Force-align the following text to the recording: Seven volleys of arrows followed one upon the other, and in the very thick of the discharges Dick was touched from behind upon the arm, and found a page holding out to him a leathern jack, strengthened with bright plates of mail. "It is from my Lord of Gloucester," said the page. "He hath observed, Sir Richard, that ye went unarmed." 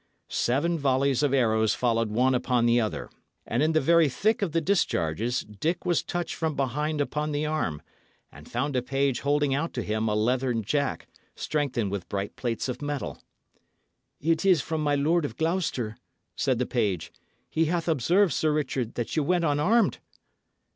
Seven 0.29 0.79
volleys 0.79 1.21
of 1.21 1.31
arrows 1.31 1.75
followed 1.75 2.09
one 2.09 2.33
upon 2.33 2.65
the 2.65 2.81
other, 2.81 3.11
and 3.45 3.61
in 3.61 3.73
the 3.73 3.79
very 3.79 4.09
thick 4.09 4.41
of 4.41 4.51
the 4.51 4.59
discharges 4.59 5.41
Dick 5.41 5.85
was 5.85 6.01
touched 6.01 6.33
from 6.33 6.55
behind 6.55 6.99
upon 6.99 7.31
the 7.31 7.45
arm, 7.45 7.83
and 8.31 8.49
found 8.49 8.75
a 8.75 8.81
page 8.81 9.19
holding 9.19 9.53
out 9.53 9.73
to 9.73 9.83
him 9.83 10.07
a 10.09 10.15
leathern 10.15 10.63
jack, 10.63 11.05
strengthened 11.35 11.91
with 11.91 12.09
bright 12.09 12.35
plates 12.35 12.67
of 12.67 12.81
mail. 12.81 13.19
"It 14.19 14.43
is 14.43 14.59
from 14.59 14.81
my 14.81 14.95
Lord 14.95 15.23
of 15.23 15.37
Gloucester," 15.37 15.97
said 16.35 16.57
the 16.57 16.65
page. 16.65 17.13
"He 17.51 17.65
hath 17.65 17.87
observed, 17.87 18.33
Sir 18.33 18.51
Richard, 18.51 18.95
that 18.95 19.15
ye 19.15 19.21
went 19.21 19.45
unarmed." 19.45 19.99